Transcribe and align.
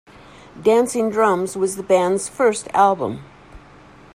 Dancing 0.59 1.11
Drums 1.11 1.55
was 1.55 1.75
the 1.75 1.83
band's 1.83 2.27
first 2.27 2.67
album. 2.73 3.23